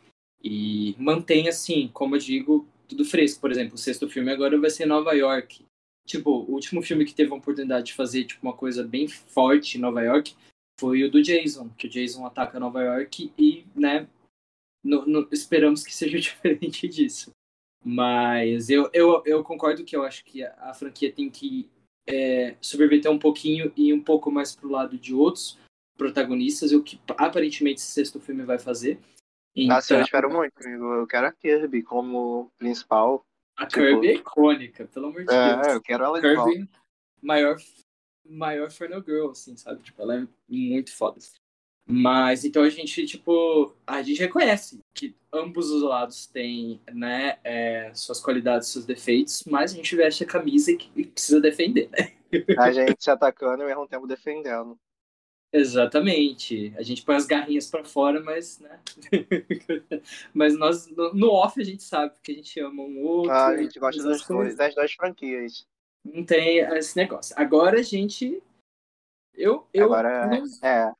[0.42, 3.40] E mantém, assim, como eu digo, tudo fresco.
[3.40, 5.64] Por exemplo, o sexto filme agora vai ser Nova York.
[6.06, 9.78] Tipo, o último filme que teve a oportunidade de fazer tipo, uma coisa bem forte
[9.78, 10.34] em Nova York
[10.80, 14.08] foi o do Jason, que o Jason ataca Nova York e, né,
[14.82, 17.30] no- no- esperamos que seja diferente disso.
[17.84, 21.68] Mas eu, eu, eu concordo que eu acho que a, a franquia tem que
[22.06, 25.56] é, subverter um pouquinho e um pouco mais pro lado de outros
[25.96, 28.98] protagonistas, o que aparentemente esse sexto filme vai fazer.
[29.56, 30.84] Nossa, eu Então, espero muito, amigo.
[30.94, 33.24] Eu quero a Kirby como principal.
[33.56, 35.66] a tipo- Kirby é icônica, pelo amor de Deus.
[35.66, 36.50] É, eu quero ela de volta.
[36.52, 36.70] Kirby,
[37.20, 37.56] maior,
[38.24, 39.82] maior Final Girl, assim, sabe?
[39.82, 41.18] Tipo, ela é muito foda.
[41.86, 47.92] Mas, então a gente, tipo, a gente reconhece que ambos os lados têm, né, é,
[47.92, 52.12] suas qualidades, seus defeitos, mas a gente veste a camisa e, e precisa defender, né?
[52.58, 54.78] A gente se atacando e ao mesmo tempo defendendo.
[55.52, 56.72] Exatamente.
[56.78, 58.80] A gente põe as garrinhas pra fora, mas, né?
[60.32, 63.30] mas nós, no, off, a gente sabe que a gente ama um outro.
[63.30, 65.66] Ah, a gente gosta das, duas- das duas franquias.
[66.04, 67.34] Não tem esse negócio.
[67.38, 68.42] Agora a gente.
[69.34, 70.92] Eu, eu, Agora não, é.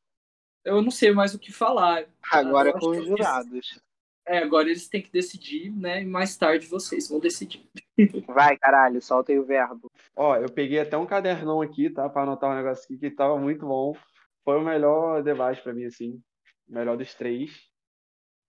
[0.64, 2.06] eu não sei mais o que falar.
[2.30, 3.80] Agora é com os jurados.
[4.24, 6.02] É, agora eles têm que decidir, né?
[6.02, 7.66] E mais tarde vocês vão decidir.
[8.28, 9.90] Vai, caralho, solta aí o verbo.
[10.14, 12.08] Ó, eu peguei até um cadernão aqui, tá?
[12.08, 13.96] Pra anotar um negócio aqui que tava muito bom.
[14.44, 16.20] Foi o melhor debate pra mim, assim.
[16.68, 17.50] O melhor dos três.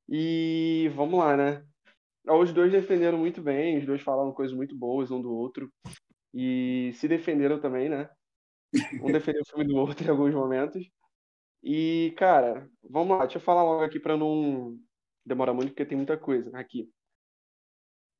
[0.10, 1.64] E vamos lá, né?
[2.28, 5.72] Os dois defenderam muito bem, os dois falaram coisas muito boas um do outro.
[6.34, 8.10] E se defenderam também, né?
[9.02, 10.84] Um defendeu o filme do outro em alguns momentos.
[11.64, 14.78] E, cara, vamos lá, deixa eu falar logo aqui pra não
[15.26, 16.90] demorar muito, porque tem muita coisa aqui.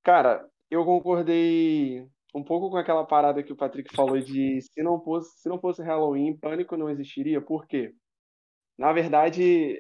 [0.04, 5.00] Cara, eu concordei um pouco com aquela parada que o Patrick falou de se não
[5.02, 7.40] fosse, se não fosse Halloween, Pânico não existiria.
[7.40, 7.94] Por quê?
[8.78, 9.80] Na verdade,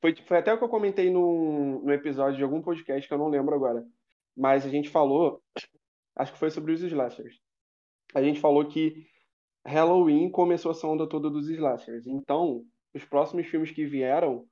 [0.00, 3.18] foi, foi até o que eu comentei no, no episódio de algum podcast que eu
[3.18, 3.84] não lembro agora.
[4.36, 5.42] Mas a gente falou,
[6.16, 7.38] acho que foi sobre os slashers.
[8.14, 9.06] A gente falou que
[9.66, 12.06] Halloween começou essa onda toda dos slashers.
[12.06, 12.64] Então,
[12.94, 14.46] os próximos filmes que vieram,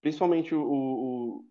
[0.00, 1.44] principalmente o, o,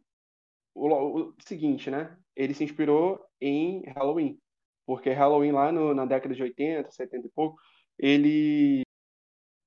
[0.74, 2.18] o, o seguinte, né?
[2.36, 4.40] Ele se inspirou em Halloween.
[4.86, 7.58] Porque Halloween lá no, na década de 80, 70 e pouco,
[7.98, 8.84] ele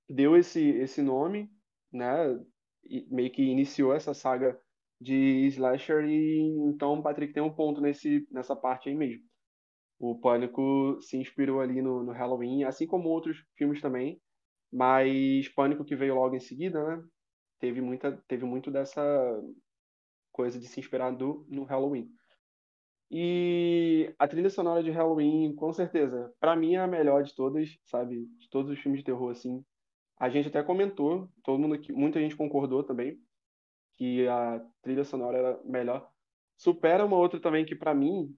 [0.09, 1.51] deu esse, esse nome,
[1.93, 2.09] né?
[2.85, 4.59] E meio que iniciou essa saga
[5.01, 9.23] de slasher e então o Patrick tem um ponto nesse, nessa parte aí mesmo.
[9.99, 14.21] O Pânico se inspirou ali no, no Halloween, assim como outros filmes também,
[14.73, 17.05] mas Pânico que veio logo em seguida, né?
[17.61, 19.03] Teve, muita, teve muito dessa
[20.35, 22.11] coisa de se inspirar do, no Halloween.
[23.09, 27.79] E a trilha sonora de Halloween, com certeza, para mim é a melhor de todas,
[27.85, 28.27] sabe?
[28.39, 29.65] De todos os filmes de terror, assim.
[30.19, 33.17] A gente até comentou, todo mundo aqui, muita gente concordou também,
[33.93, 36.11] que a trilha sonora era melhor.
[36.57, 38.37] Supera uma outra também que para mim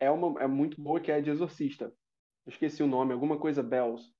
[0.00, 1.84] é uma é muito boa, que é a de Exorcista.
[2.44, 4.12] Eu esqueci o nome, alguma coisa Bells.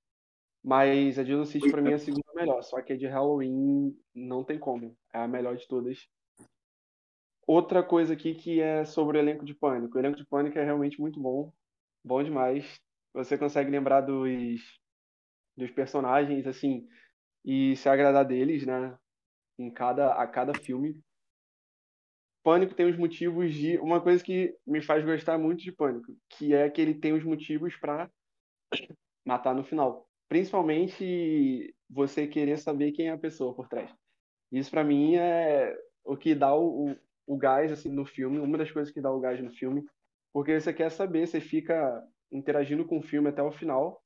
[0.63, 3.97] Mas a de Exorcista para mim é a segunda melhor, só que a de Halloween
[4.15, 6.09] não tem como, é a melhor de todas.
[7.47, 9.97] Outra coisa aqui que é sobre o elenco de Pânico.
[9.97, 11.53] O elenco de Pânico é realmente muito bom,
[12.05, 12.81] bom demais.
[13.15, 14.61] Você consegue lembrar dos,
[15.57, 16.89] dos personagens, assim,
[17.45, 18.99] e se agradar deles, né?
[19.57, 21.01] Em cada, a cada filme.
[22.43, 23.79] Pânico tem os motivos de.
[23.79, 27.23] Uma coisa que me faz gostar muito de Pânico, que é que ele tem os
[27.23, 28.11] motivos para
[29.25, 30.09] matar no final.
[30.29, 33.89] Principalmente você querer saber quem é a pessoa por trás.
[34.51, 36.97] Isso para mim é o que dá o,
[37.27, 39.85] o gás assim no filme, uma das coisas que dá o gás no filme,
[40.33, 44.03] porque você quer saber, você fica interagindo com o filme até o final.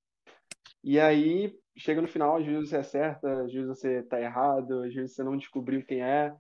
[0.83, 4.95] E aí chega no final, às vezes você acerta, às vezes você tá errado, às
[4.95, 6.35] vezes você não descobriu quem é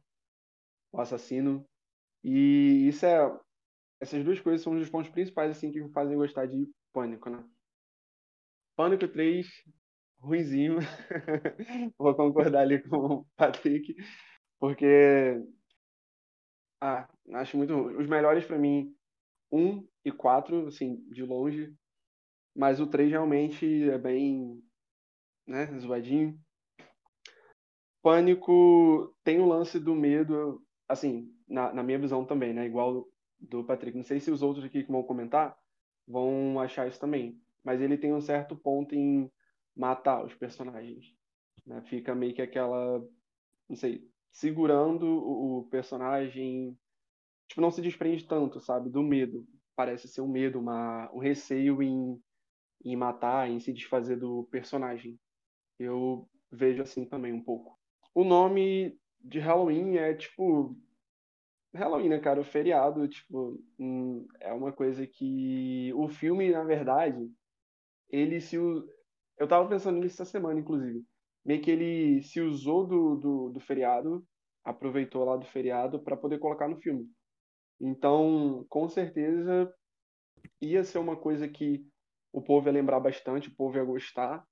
[0.92, 1.66] o assassino.
[2.22, 3.38] E isso é
[4.00, 7.44] essas duas coisas são os pontos principais assim que me fazem gostar de Pânico, né?
[8.74, 9.46] Pânico 3,
[10.18, 10.78] ruizinho.
[11.98, 13.94] Vou concordar ali com o Patrick,
[14.58, 15.42] porque
[16.80, 17.74] ah, acho muito.
[17.74, 18.94] Os melhores para mim,
[19.52, 21.74] 1 e 4, assim, de longe.
[22.54, 24.62] Mas o 3 realmente é bem.
[25.46, 26.38] né, zoadinho.
[28.02, 32.64] Pânico tem o lance do medo, assim, na, na minha visão também, né?
[32.64, 33.06] Igual
[33.38, 33.96] do Patrick.
[33.96, 35.56] Não sei se os outros aqui que vão comentar
[36.06, 37.40] vão achar isso também.
[37.62, 39.30] Mas ele tem um certo ponto em
[39.76, 41.14] matar os personagens.
[41.66, 41.82] Né?
[41.82, 43.00] Fica meio que aquela.
[43.68, 46.78] Não sei, segurando o personagem.
[47.48, 48.90] Tipo, não se desprende tanto, sabe?
[48.90, 49.46] Do medo.
[49.74, 52.20] Parece ser um medo, uma, um receio em,
[52.84, 55.18] em matar, em se desfazer do personagem.
[55.78, 57.78] Eu vejo assim também um pouco.
[58.14, 60.76] O nome de Halloween é tipo.
[61.74, 62.40] Halloween, né, cara?
[62.40, 65.92] O feriado, tipo, hum, é uma coisa que.
[65.94, 67.30] O filme, na verdade,
[68.10, 68.56] ele se.
[68.56, 71.04] Eu tava pensando nisso essa semana, inclusive
[71.44, 74.26] meio que ele se usou do, do, do feriado,
[74.64, 77.08] aproveitou lá do feriado para poder colocar no filme.
[77.80, 79.72] Então, com certeza,
[80.60, 81.84] ia ser uma coisa que
[82.32, 84.44] o povo ia lembrar bastante, o povo ia gostar,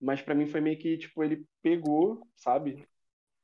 [0.00, 2.86] mas para mim foi meio que, tipo, ele pegou, sabe?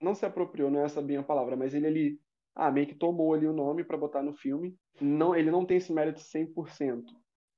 [0.00, 2.20] Não se apropriou, não é essa bem a palavra, mas ele ali,
[2.54, 4.76] ah, meio que tomou ali o nome para botar no filme.
[5.00, 7.04] Não, ele não tem esse mérito 100%,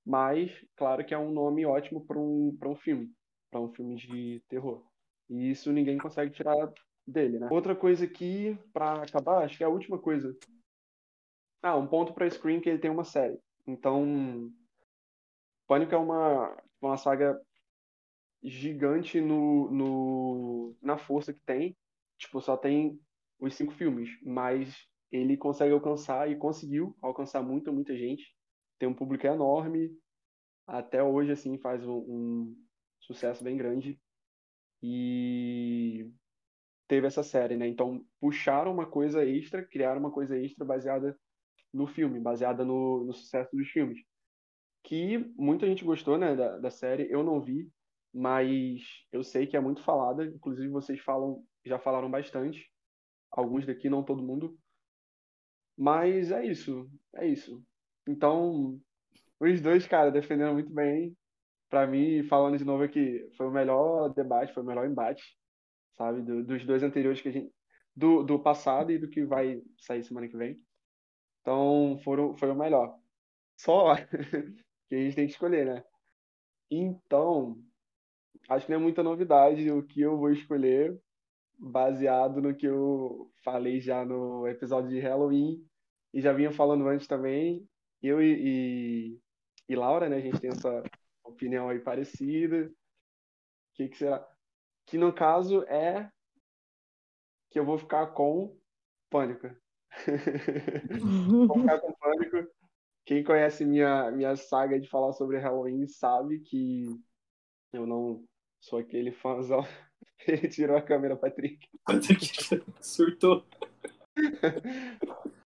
[0.04, 3.10] mas claro que é um nome ótimo para um, um filme,
[3.50, 4.89] para um filme de terror.
[5.30, 6.56] E isso ninguém consegue tirar
[7.06, 7.48] dele, né?
[7.50, 10.36] Outra coisa aqui, para acabar, acho que é a última coisa.
[11.62, 13.38] Ah, um ponto para Scream que ele tem uma série.
[13.64, 14.52] Então,
[15.68, 17.40] Pânico é uma, uma saga
[18.42, 21.76] gigante no, no, na força que tem.
[22.18, 22.98] Tipo, só tem
[23.38, 24.74] os cinco filmes, mas
[25.12, 28.34] ele consegue alcançar e conseguiu alcançar muita, muita gente.
[28.80, 29.96] Tem um público enorme.
[30.66, 32.56] Até hoje, assim, faz um, um
[32.98, 34.00] sucesso bem grande
[34.82, 36.10] e
[36.88, 37.66] teve essa série, né?
[37.68, 41.18] Então puxaram uma coisa extra, criaram uma coisa extra baseada
[41.72, 44.00] no filme, baseada no, no sucesso dos filmes.
[44.82, 47.06] Que muita gente gostou, né, da, da série.
[47.10, 47.70] Eu não vi,
[48.12, 50.24] mas eu sei que é muito falada.
[50.24, 52.68] Inclusive vocês falam, já falaram bastante.
[53.30, 54.58] Alguns daqui, não todo mundo.
[55.76, 57.62] Mas é isso, é isso.
[58.06, 58.80] Então,
[59.38, 61.16] os dois, cara, defenderam muito bem
[61.70, 65.22] para mim, falando de novo aqui, foi o melhor debate, foi o melhor embate,
[65.96, 66.20] sabe?
[66.20, 67.52] Do, dos dois anteriores que a gente.
[67.94, 70.60] Do, do passado e do que vai sair semana que vem.
[71.40, 72.96] Então, foram, foi o melhor.
[73.56, 73.94] Só
[74.88, 75.84] que a gente tem que escolher, né?
[76.70, 77.56] Então,
[78.48, 80.98] acho que não é muita novidade o que eu vou escolher,
[81.58, 85.64] baseado no que eu falei já no episódio de Halloween
[86.14, 87.66] e já vinha falando antes também.
[88.02, 89.18] Eu e, e,
[89.68, 90.16] e Laura, né?
[90.16, 90.82] A gente tem essa
[91.30, 92.66] opinião aí parecida.
[92.66, 94.26] O que, que será?
[94.86, 96.10] Que no caso é
[97.50, 98.56] que eu vou ficar com
[99.10, 99.48] pânico.
[101.48, 102.50] vou ficar com pânico.
[103.04, 106.86] Quem conhece minha, minha saga de falar sobre Halloween sabe que
[107.72, 108.24] eu não
[108.60, 109.60] sou aquele fãzão.
[110.28, 111.66] Ele tirou a câmera, Patrick.
[111.84, 112.26] Patrick
[112.80, 113.44] surtou.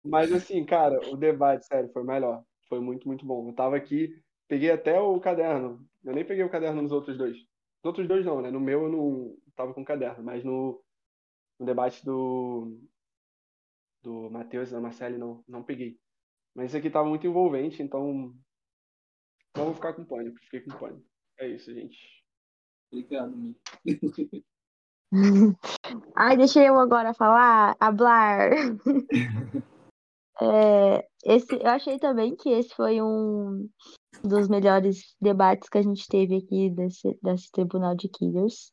[0.04, 2.44] Mas assim, cara, o debate, sério, foi melhor.
[2.68, 3.48] Foi muito, muito bom.
[3.48, 4.14] Eu tava aqui
[4.48, 5.86] Peguei até o caderno.
[6.02, 7.36] Eu nem peguei o caderno nos outros dois.
[7.36, 8.50] Nos outros dois não, né?
[8.50, 10.82] No meu eu não tava com caderno, mas no,
[11.60, 12.80] no debate do
[14.02, 16.00] do Matheus e da Marcele não, não peguei.
[16.54, 18.34] Mas esse aqui tava muito envolvente, então
[19.54, 20.38] vamos ficar com pânico.
[20.40, 21.06] Fiquei com pânico.
[21.38, 21.98] É isso, gente.
[22.90, 23.56] Obrigado, Mi.
[26.16, 28.50] Ai, deixa eu agora falar, hablar.
[30.40, 33.68] É, esse, eu achei também que esse foi um
[34.22, 38.72] dos melhores debates que a gente teve aqui desse, desse Tribunal de Killers.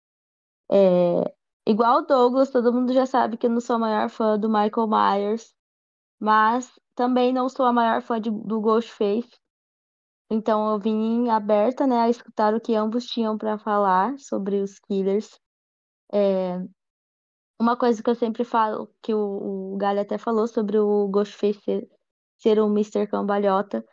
[0.71, 1.34] É,
[1.67, 4.50] igual o Douglas, todo mundo já sabe que eu não sou a maior fã do
[4.50, 5.54] Michael Myers,
[6.19, 9.30] mas também não sou a maior fã de, do Ghostface.
[10.30, 14.80] Então eu vim aberta, né, a escutar o que ambos tinham para falar sobre os
[14.80, 15.39] killers.
[16.12, 16.58] É,
[17.60, 21.62] uma coisa que eu sempre falo, que o, o Galho até falou sobre o Ghostface
[21.62, 21.89] ser,
[22.38, 23.08] ser um Mr.
[23.08, 23.86] Cambalhota,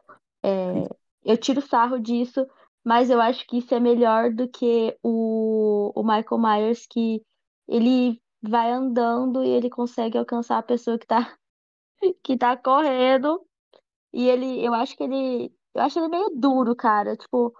[0.43, 0.89] é,
[1.25, 2.47] eu tiro sarro disso,
[2.85, 7.23] mas eu acho que isso é melhor do que o, o Michael Myers, que
[7.69, 11.37] ele vai andando e ele consegue alcançar a pessoa que tá,
[12.25, 13.41] que tá correndo.
[14.13, 17.17] E ele, eu acho que ele, eu acho ele meio duro, cara.
[17.17, 17.55] Tipo,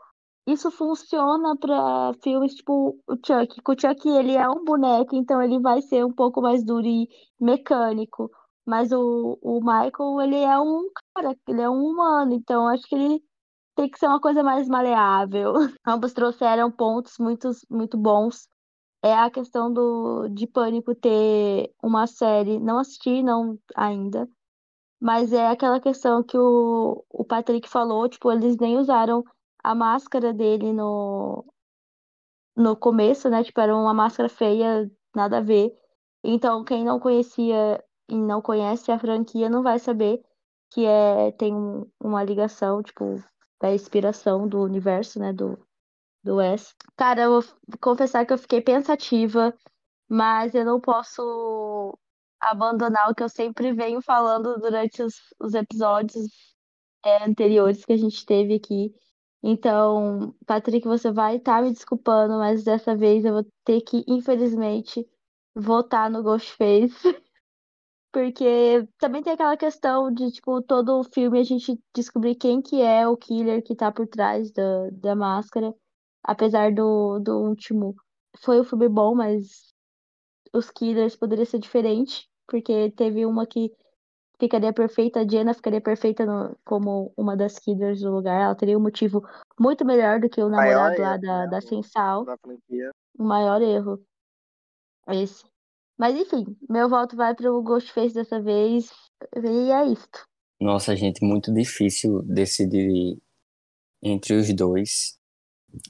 [0.47, 3.61] isso funciona pra filmes tipo o Chuck.
[3.67, 7.09] O Chuck, ele é um boneco, então ele vai ser um pouco mais duro e
[7.41, 8.31] mecânico.
[8.67, 12.95] Mas o, o Michael, ele é um cara, ele é um humano, então acho que
[12.95, 13.23] ele
[13.75, 15.55] tem que ser uma coisa mais maleável.
[15.87, 18.49] Ambos trouxeram pontos muito, muito bons.
[19.03, 24.29] É a questão do, de Pânico ter uma série, não assisti, não ainda,
[25.01, 29.25] mas é aquela questão que o, o Patrick falou, tipo, eles nem usaram
[29.65, 31.45] a máscara dele no,
[32.57, 33.43] no começo, né?
[33.45, 35.73] Tipo, era uma máscara feia, nada a ver.
[36.25, 40.23] Então, quem não conhecia e não conhece a franquia não vai saber
[40.73, 43.05] que é, tem um- uma ligação, tipo,
[43.63, 45.33] da inspiração do universo, né?
[45.33, 45.57] Do,
[46.25, 46.75] do Wes.
[46.97, 47.45] Cara, eu vou
[47.81, 49.55] confessar que eu fiquei pensativa,
[50.09, 51.97] mas eu não posso
[52.41, 56.29] abandonar o que eu sempre venho falando durante os, os episódios
[57.05, 58.93] é, anteriores que a gente teve aqui.
[59.43, 65.07] Então, Patrick, você vai estar me desculpando, mas dessa vez eu vou ter que, infelizmente,
[65.55, 66.97] votar no Ghostface.
[68.13, 73.09] Porque também tem aquela questão de, tipo, todo filme a gente descobrir quem que é
[73.09, 75.75] o killer que tá por trás da, da máscara.
[76.23, 77.97] Apesar do, do último,
[78.39, 79.73] foi um filme bom, mas
[80.53, 82.29] os killers poderiam ser diferentes.
[82.47, 83.73] Porque teve uma que
[84.39, 88.43] ficaria perfeita, a Jenna ficaria perfeita no- como uma das killers do lugar.
[88.43, 89.27] Ela teria um motivo
[89.59, 92.27] muito melhor do que o Maior namorado lá erro, da, né, da o- Sensal.
[93.19, 94.05] O maior erro.
[95.09, 95.45] Esse.
[95.99, 98.91] Mas enfim, meu voto vai pro Ghostface dessa vez.
[99.37, 100.27] E é isto.
[100.61, 103.19] Nossa, gente, muito difícil decidir
[104.03, 105.19] entre os dois.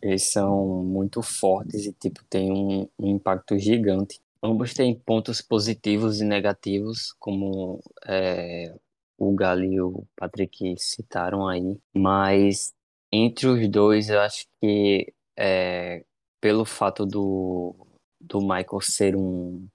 [0.02, 4.20] Eles são muito fortes e, tipo, têm um, um impacto gigante.
[4.42, 8.74] Ambos têm pontos positivos e negativos, como é,
[9.18, 11.78] o Gali e o Patrick citaram aí.
[11.94, 12.72] Mas
[13.10, 16.04] entre os dois, eu acho que é,
[16.40, 17.74] pelo fato do,
[18.20, 19.68] do Michael ser um,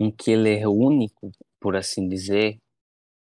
[0.00, 1.30] um killer único,
[1.60, 2.58] por assim dizer,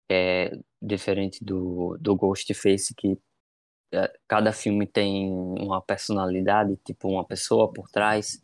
[0.10, 3.18] é diferente do, do Ghostface, que
[3.94, 8.42] é, cada filme tem uma personalidade, tipo uma pessoa por trás.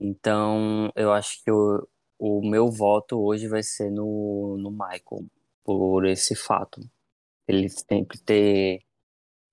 [0.00, 5.26] Então, eu acho que o, o meu voto hoje vai ser no, no Michael,
[5.64, 6.80] por esse fato.
[7.48, 8.82] Ele sempre ter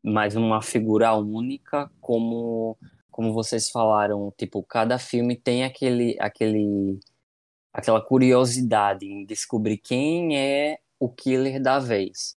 [0.03, 2.77] mais uma figura única, como,
[3.11, 6.99] como vocês falaram, tipo, cada filme tem aquele, aquele,
[7.73, 12.37] aquela curiosidade em descobrir quem é o killer da vez.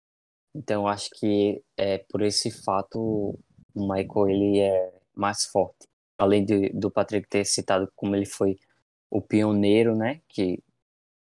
[0.54, 3.40] Então, acho que é por esse fato
[3.74, 5.88] o Michael ele é mais forte.
[6.18, 8.60] Além de, do Patrick ter citado como ele foi
[9.10, 10.22] o pioneiro, né?
[10.28, 10.62] Que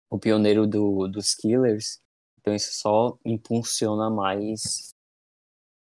[0.09, 2.01] o pioneiro do, dos killers.
[2.39, 4.95] Então isso só impulsiona mais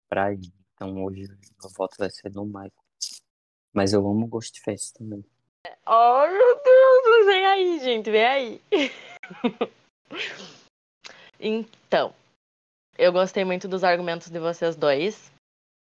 [0.08, 0.52] ele.
[0.74, 1.26] Então hoje
[1.64, 2.72] o voto vai ser no Michael.
[3.72, 5.24] Mas eu amo Ghostface também.
[5.86, 6.79] Oh, meu Deus,
[7.24, 8.60] vem aí, gente, vem aí.
[11.42, 12.12] Então,
[12.98, 15.32] eu gostei muito dos argumentos de vocês dois.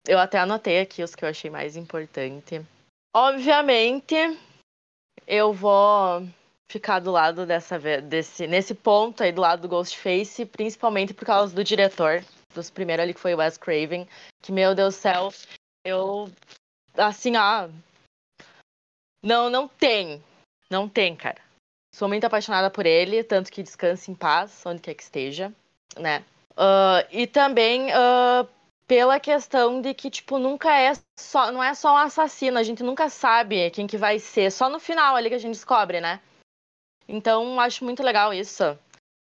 [0.07, 2.65] Eu até anotei aqui os que eu achei mais importante.
[3.13, 4.15] Obviamente,
[5.27, 6.25] eu vou
[6.71, 11.53] ficar do lado dessa desse nesse ponto aí do lado do Ghostface, principalmente por causa
[11.53, 12.23] do diretor,
[12.55, 14.07] dos primeiros ali que foi o Wes Craven,
[14.41, 15.33] que meu Deus do céu,
[15.85, 16.31] eu
[16.97, 17.69] assim, ah,
[19.25, 20.23] não, não tem.
[20.71, 21.41] Não tem, cara.
[21.95, 25.53] Sou muito apaixonada por ele, tanto que descanse em paz, onde quer que esteja,
[25.97, 26.25] né?
[26.57, 28.47] Ah, e também ah,
[28.87, 31.53] pela questão de que, tipo, nunca é só.
[31.53, 34.51] Não é só um assassino, a gente nunca sabe quem que vai ser.
[34.51, 36.21] Só no final ali que a gente descobre, né?
[37.07, 38.79] Então, acho muito legal isso.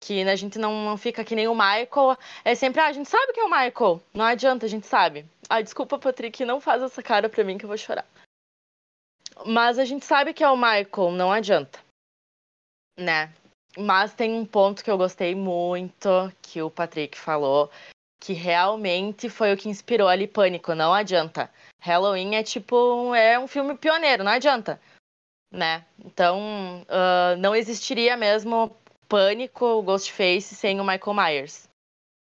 [0.04, 2.18] Que a gente não, não fica que nem o Michael.
[2.44, 4.02] É sempre, ah, a gente sabe que é o Michael.
[4.14, 5.26] Não adianta, a gente sabe.
[5.48, 8.06] Ah, desculpa, Patrick, não faz essa cara pra mim que eu vou chorar.
[9.46, 11.80] Mas a gente sabe que é o Michael, não adianta.
[12.98, 13.34] Né?
[13.78, 16.10] Mas tem um ponto que eu gostei muito
[16.42, 17.72] que o Patrick falou,
[18.22, 21.50] que realmente foi o que inspirou ali Pânico, não adianta.
[21.80, 24.80] Halloween é tipo, é um filme pioneiro, não adianta.
[25.52, 25.86] Né?
[26.04, 28.76] Então, uh, não existiria mesmo
[29.08, 31.70] Pânico, Ghostface sem o Michael Myers.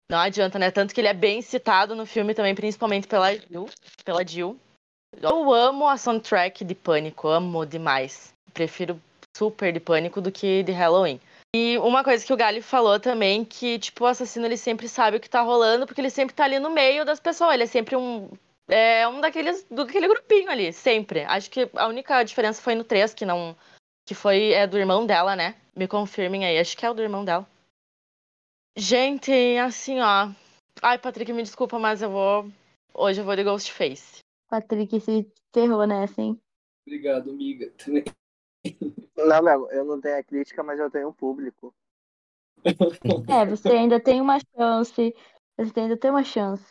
[0.09, 0.69] Não adianta, né?
[0.69, 3.67] Tanto que ele é bem citado no filme também, principalmente pela Jill.
[4.03, 4.59] Pela Jill.
[5.21, 8.33] Eu amo a soundtrack de Pânico, amo demais.
[8.53, 9.01] Prefiro
[9.35, 11.19] super de Pânico do que de Halloween.
[11.55, 15.15] E uma coisa que o Gali falou também, que, tipo, o assassino ele sempre sabe
[15.17, 17.53] o que tá rolando, porque ele sempre tá ali no meio das pessoas.
[17.53, 18.29] Ele é sempre um.
[18.67, 19.65] É um daqueles.
[19.71, 21.23] do aquele grupinho ali, sempre.
[21.23, 23.55] Acho que a única diferença foi no 3, que não.
[24.05, 25.55] Que foi é do irmão dela, né?
[25.75, 27.47] Me confirmem aí, acho que é o do irmão dela.
[28.77, 30.29] Gente, assim, ó.
[30.81, 32.51] Ai, Patrick, me desculpa, mas eu vou.
[32.93, 34.24] Hoje eu vou de Ghostface.
[34.47, 36.39] Patrick se ferrou nessa, hein?
[36.85, 37.71] Obrigado, amiga.
[37.83, 38.03] Também.
[39.17, 41.73] Não, meu, eu não tenho a crítica, mas eu tenho o público.
[43.27, 45.15] É, você ainda tem uma chance.
[45.57, 46.65] Você ainda tem uma chance.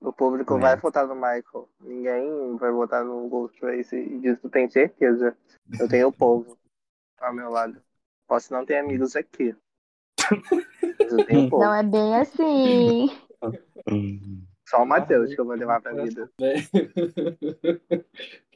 [0.00, 0.60] O público É.
[0.60, 1.68] vai votar no Michael.
[1.80, 3.96] Ninguém vai votar no Ghostface.
[3.96, 5.36] E disso tenho certeza.
[5.78, 6.58] Eu tenho o povo
[7.18, 7.80] ao meu lado.
[8.26, 9.54] Posso não ter amigos aqui.
[10.98, 11.64] Mas eu tenho o povo.
[11.64, 13.08] Não é bem assim.
[14.66, 16.30] Só o Matheus que eu vou levar pra vida.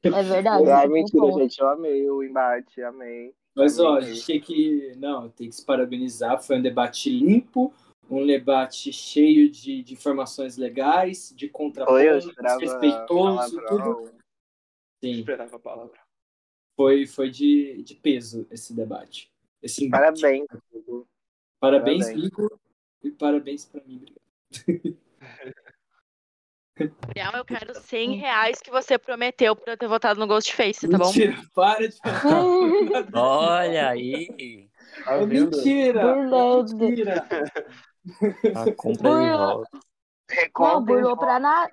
[0.03, 0.71] É verdade.
[0.71, 1.61] Ah, você tem mentira, gente.
[1.61, 3.35] Eu amei o embate, amei.
[3.55, 4.15] Mas ó, a Amei.
[4.15, 4.93] gente tem que.
[4.97, 6.41] Não, tem que se parabenizar.
[6.41, 7.75] Foi um debate limpo,
[8.09, 14.13] um debate cheio de, de informações legais, de eu contrapontos, respeitoso, tudo.
[15.03, 15.99] Sim, Esperava a palavra.
[16.77, 19.31] foi, foi de, de peso esse debate.
[19.61, 20.21] Esse embate.
[20.23, 20.47] Parabéns.
[21.61, 22.09] Parabéns, parabéns.
[22.09, 22.59] Igor,
[23.03, 23.97] e parabéns pra mim.
[23.97, 24.99] Obrigado.
[26.79, 30.99] Gabriel, eu quero 100 reais que você prometeu pra eu ter votado no Ghostface, tá
[30.99, 31.07] bom?
[31.07, 33.07] Mentira, para de falar.
[33.15, 34.69] Olha aí,
[35.05, 36.15] Tá É mentira!
[36.15, 36.77] Burlando.
[36.77, 37.27] Mentira!
[38.55, 39.39] a compra de Burlou.
[39.39, 39.79] volta.
[40.59, 41.73] Não, burlou pra votos, nada.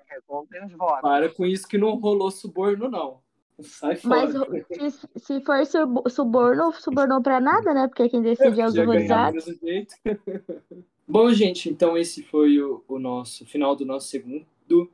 [0.76, 1.00] votos.
[1.02, 3.20] Para com isso que não rolou suborno, não.
[3.62, 4.66] Sai Mas fora.
[4.70, 7.88] se, se for sub- suborno, subornou pra nada, né?
[7.88, 9.94] Porque quem decide é os jeito.
[11.08, 14.90] Bom, gente, então esse foi o, o nosso final do nosso segundo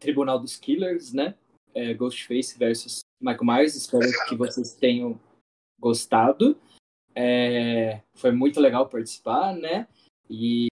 [0.00, 1.34] Tribunal dos Killers, né?
[1.74, 3.76] É, Ghostface versus Michael Myers.
[3.76, 5.20] Espero que vocês tenham
[5.78, 6.58] gostado.
[7.14, 9.86] É, foi muito legal participar, né?
[10.28, 10.68] E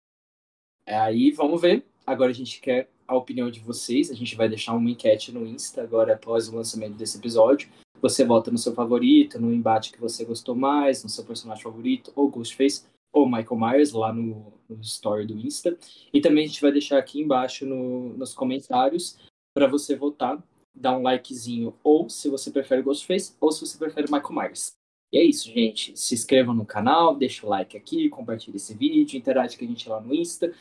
[0.87, 1.85] aí, vamos ver.
[2.05, 4.11] Agora a gente quer a opinião de vocês.
[4.11, 7.69] A gente vai deixar uma enquete no Insta agora após o lançamento desse episódio.
[8.01, 12.11] Você vota no seu favorito, no embate que você gostou mais, no seu personagem favorito,
[12.15, 12.83] ou Ghostface,
[13.13, 15.77] ou Michael Myers, lá no, no story do Insta.
[16.11, 19.17] E também a gente vai deixar aqui embaixo no- nos comentários
[19.55, 20.43] para você votar,
[20.75, 24.73] dar um likezinho, ou se você prefere Ghostface, ou se você prefere Michael Myers.
[25.11, 25.95] E é isso, gente.
[25.95, 29.87] Se inscrevam no canal, deixa o like aqui, compartilha esse vídeo, interage com a gente
[29.87, 30.51] lá no Insta.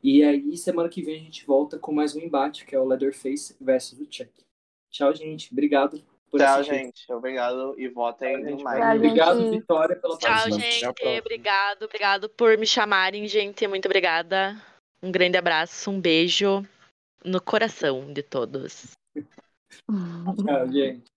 [0.00, 2.86] E aí, semana que vem a gente volta com mais um embate, que é o
[2.86, 4.30] Leatherface versus o Chuck.
[4.92, 5.52] Tchau, gente.
[5.52, 6.00] Obrigado
[6.36, 6.74] por Tchau, assistir.
[6.74, 7.12] gente.
[7.12, 8.56] Obrigado e votem Tchau.
[8.58, 8.96] Tchau, gente.
[8.96, 10.58] Obrigado, Vitória, pela Tchau, participação.
[10.58, 10.80] A gente.
[10.94, 11.18] próxima.
[11.18, 13.66] Obrigado, obrigado por me chamarem, gente.
[13.66, 14.56] Muito obrigada.
[15.02, 16.66] Um grande abraço, um beijo
[17.24, 18.92] no coração de todos.
[20.44, 21.15] Tchau, gente.